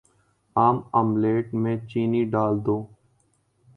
عام 0.55 0.77
آملیٹ 0.93 1.53
میں 1.53 1.75
چینی 1.89 2.23
ڈال 2.31 2.53
دو 2.65 2.77